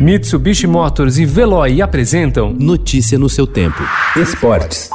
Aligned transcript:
Mitsubishi 0.00 0.66
Motors 0.66 1.18
e 1.18 1.26
Veloy 1.26 1.82
apresentam 1.82 2.56
Notícia 2.58 3.18
no 3.18 3.28
seu 3.28 3.46
tempo. 3.46 3.82
Esportes. 4.16 4.88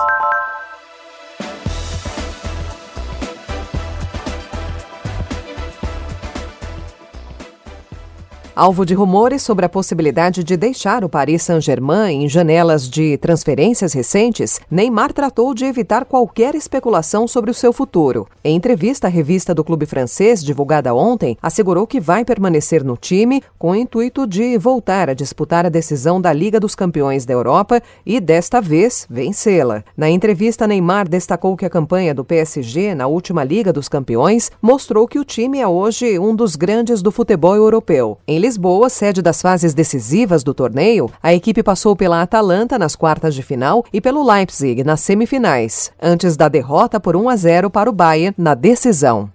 Alvo 8.57 8.85
de 8.85 8.93
rumores 8.93 9.41
sobre 9.41 9.65
a 9.65 9.69
possibilidade 9.69 10.41
de 10.41 10.55
deixar 10.55 11.03
o 11.03 11.09
Paris 11.09 11.43
Saint-Germain 11.43 12.23
em 12.23 12.29
janelas 12.29 12.89
de 12.89 13.17
transferências 13.17 13.91
recentes, 13.91 14.61
Neymar 14.71 15.11
tratou 15.11 15.53
de 15.53 15.65
evitar 15.65 16.05
qualquer 16.05 16.55
especulação 16.55 17.27
sobre 17.27 17.51
o 17.51 17.53
seu 17.53 17.73
futuro. 17.73 18.25
Em 18.41 18.55
entrevista 18.55 19.07
à 19.07 19.09
revista 19.09 19.53
do 19.53 19.61
clube 19.61 19.85
francês, 19.85 20.41
divulgada 20.41 20.95
ontem, 20.95 21.37
assegurou 21.41 21.85
que 21.85 21.99
vai 21.99 22.23
permanecer 22.23 22.81
no 22.81 22.95
time 22.95 23.43
com 23.59 23.71
o 23.71 23.75
intuito 23.75 24.25
de 24.25 24.57
voltar 24.57 25.09
a 25.09 25.13
disputar 25.13 25.65
a 25.65 25.69
decisão 25.69 26.21
da 26.21 26.31
Liga 26.31 26.57
dos 26.57 26.75
Campeões 26.75 27.25
da 27.25 27.33
Europa 27.33 27.81
e, 28.05 28.21
desta 28.21 28.61
vez, 28.61 29.05
vencê-la. 29.09 29.83
Na 29.97 30.09
entrevista, 30.09 30.65
Neymar 30.65 31.09
destacou 31.09 31.57
que 31.57 31.65
a 31.65 31.69
campanha 31.69 32.13
do 32.13 32.23
PSG 32.23 32.95
na 32.95 33.05
última 33.05 33.43
Liga 33.43 33.73
dos 33.73 33.89
Campeões 33.89 34.49
mostrou 34.61 35.09
que 35.09 35.19
o 35.19 35.25
time 35.25 35.59
é 35.59 35.67
hoje 35.67 36.17
um 36.17 36.33
dos 36.33 36.55
grandes 36.55 37.01
do 37.01 37.11
futebol 37.11 37.53
europeu. 37.53 38.17
Em 38.25 38.44
Lisboa, 38.45 38.91
sede 38.91 39.23
das 39.23 39.41
fases 39.41 39.73
decisivas 39.73 40.43
do 40.43 40.53
torneio, 40.53 41.09
a 41.23 41.33
equipe 41.33 41.63
passou 41.63 41.95
pela 41.95 42.21
Atalanta 42.21 42.77
nas 42.77 42.95
quartas 42.95 43.33
de 43.33 43.41
final 43.41 43.83
e 43.91 43.99
pelo 43.99 44.23
Leipzig 44.23 44.83
nas 44.83 44.99
semifinais, 44.99 45.91
antes 45.99 46.37
da 46.37 46.47
derrota 46.47 46.99
por 46.99 47.15
1 47.15 47.27
a 47.27 47.35
0 47.35 47.69
para 47.71 47.89
o 47.89 47.93
Bayern 47.93 48.35
na 48.37 48.53
decisão. 48.53 49.31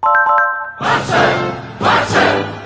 Marcha! 0.81 1.17
Marcha! 1.81 2.60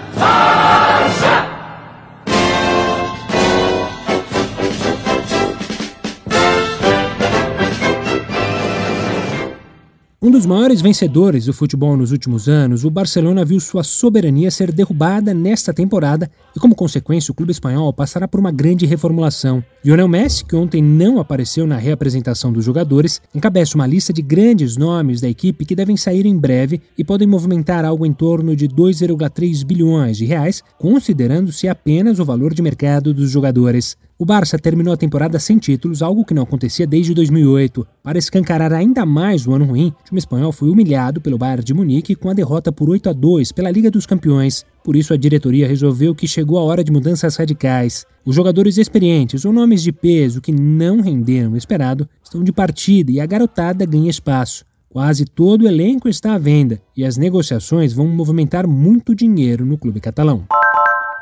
Um 10.25 10.31
dos 10.31 10.47
maiores 10.47 10.81
vencedores 10.81 11.45
do 11.45 11.53
futebol 11.53 11.99
nos 11.99 12.11
últimos 12.11 12.49
anos, 12.49 12.83
o 12.83 12.89
Barcelona 12.89 13.45
viu 13.45 13.61
sua 13.61 13.83
soberania 13.83 14.51
ser 14.51 14.73
derrubada 14.73 15.35
nesta 15.35 15.71
temporada 15.71 16.31
e, 16.57 16.59
como 16.59 16.75
consequência, 16.75 17.31
o 17.31 17.35
clube 17.35 17.53
espanhol 17.53 17.93
passará 17.93 18.27
por 18.27 18.41
uma 18.41 18.51
grande 18.51 18.87
reformulação. 18.87 19.63
Lionel 19.85 20.09
Messi, 20.09 20.43
que 20.43 20.57
ontem 20.57 20.81
não 20.81 21.21
apareceu 21.21 21.67
na 21.67 21.77
reapresentação 21.77 22.51
dos 22.51 22.65
jogadores, 22.65 23.21
encabeça 23.35 23.75
uma 23.75 23.87
lista 23.87 24.15
de 24.15 24.23
grandes 24.23 24.79
nomes 24.79 25.21
da 25.21 25.29
equipe 25.29 25.67
que 25.67 25.77
devem 25.77 25.95
sair 25.95 26.25
em 26.25 26.39
breve 26.39 26.81
e 26.97 27.05
podem 27.05 27.29
movimentar 27.29 27.85
algo 27.85 28.07
em 28.07 28.13
torno 28.15 28.57
de 28.57 28.67
2,3 28.67 29.63
bilhões 29.63 30.17
de 30.17 30.25
reais, 30.25 30.63
considerando-se 30.79 31.69
apenas 31.69 32.19
o 32.19 32.25
valor 32.25 32.55
de 32.55 32.63
mercado 32.63 33.13
dos 33.13 33.31
jogadores. 33.31 33.95
O 34.19 34.25
Barça 34.25 34.59
terminou 34.59 34.95
a 34.95 34.97
temporada 34.97 35.39
sem 35.39 35.59
títulos, 35.59 36.01
algo 36.01 36.25
que 36.25 36.33
não 36.33 36.45
acontecia 36.45 36.87
desde 36.87 37.13
2008. 37.13 37.87
Para 38.05 38.19
escancarar 38.19 38.71
ainda 38.71 39.07
mais 39.07 39.47
o 39.47 39.55
ano 39.55 39.65
ruim, 39.65 39.89
o 39.99 40.05
time 40.05 40.19
espanhol 40.19 40.53
foi 40.53 40.69
humilhado 40.69 41.23
pelo 41.23 41.39
Bayern 41.39 41.65
de 41.65 41.73
Munique 41.73 42.15
com 42.15 42.29
a 42.29 42.35
derrota 42.35 42.71
por 42.71 42.91
8 42.91 43.09
a 43.09 43.13
2 43.15 43.51
pela 43.51 43.71
Liga 43.71 43.91
dos 43.91 44.05
Campeões. 44.05 44.63
Por 44.85 44.95
isso, 44.95 45.15
a 45.15 45.17
diretoria 45.17 45.67
resolveu 45.67 46.15
que 46.15 46.29
chegou 46.29 46.59
a 46.59 46.63
hora 46.63 46.85
de 46.85 46.93
mudanças 46.93 47.35
radicais. 47.37 48.05
Os 48.23 48.37
jogadores 48.37 48.77
experientes 48.77 49.47
ou 49.47 49.55
nomes 49.55 49.83
de 49.83 49.91
peso 49.91 50.43
que 50.43 50.53
não 50.53 51.01
renderam 51.01 51.53
o 51.53 51.57
esperado 51.57 52.07
estão 52.23 52.45
de 52.45 52.53
partida 52.53 53.11
e 53.11 53.21
a 53.21 53.25
garotada 53.25 53.87
ganha 53.87 54.11
espaço. 54.11 54.67
Quase 54.91 55.25
todo 55.25 55.63
o 55.63 55.67
elenco 55.67 56.07
está 56.07 56.35
à 56.35 56.39
venda 56.39 56.83
e 56.95 57.07
as 57.07 57.17
negociações 57.17 57.95
vão 57.95 58.07
movimentar 58.07 58.69
muito 58.69 59.15
dinheiro 59.15 59.65
no 59.65 59.79
clube 59.79 59.99
catalão. 59.99 60.45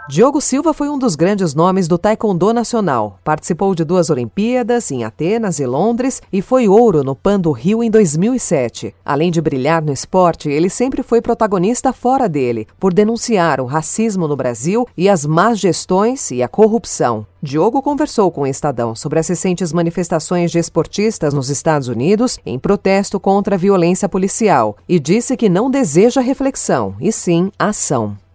Diogo 0.08 0.41
Silva 0.41 0.75
foi 0.75 0.89
um 0.89 0.98
dos 0.98 1.14
grandes 1.14 1.55
nomes 1.55 1.86
do 1.86 1.97
taekwondo 1.97 2.53
nacional. 2.53 3.20
Participou 3.22 3.72
de 3.72 3.84
duas 3.84 4.11
Olimpíadas, 4.11 4.91
em 4.91 5.05
Atenas 5.05 5.61
e 5.61 5.64
Londres, 5.64 6.20
e 6.33 6.42
foi 6.42 6.67
ouro 6.67 7.05
no 7.05 7.14
Pan 7.14 7.39
do 7.39 7.53
Rio 7.53 7.84
em 7.84 7.91
2007. 7.91 8.92
Além 9.05 9.30
de 9.30 9.41
brilhar 9.41 9.80
no 9.80 9.92
esporte, 9.92 10.51
ele 10.51 10.68
sempre 10.68 11.05
foi 11.05 11.23
protagonista 11.23 11.92
fora 11.92 12.29
dele, 12.29 12.67
por 12.80 12.92
denunciar 12.92 13.61
o 13.61 13.64
racismo 13.64 14.27
no 14.27 14.35
Brasil 14.35 14.89
e 14.96 15.08
as 15.08 15.24
más 15.24 15.61
gestões 15.61 16.33
e 16.33 16.42
a 16.42 16.48
corrupção. 16.48 17.24
Diogo 17.41 17.80
conversou 17.80 18.30
com 18.33 18.42
o 18.42 18.46
Estadão 18.46 18.96
sobre 18.96 19.20
as 19.20 19.29
recentes 19.29 19.73
manifestações 19.73 20.51
de 20.51 20.58
esportistas 20.58 21.33
nos 21.33 21.48
Estados 21.48 21.86
Unidos 21.86 22.41
em 22.45 22.58
protesto 22.58 23.20
contra 23.20 23.55
a 23.55 23.58
violência 23.58 24.08
policial 24.08 24.77
e 24.89 24.98
disse 24.98 25.36
que 25.36 25.48
não 25.48 25.70
deseja 25.70 26.20
reflexão, 26.20 26.96
e 27.01 27.12
sim 27.12 27.52
ação. 27.57 28.17